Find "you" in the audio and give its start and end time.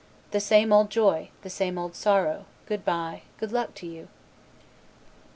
3.85-4.07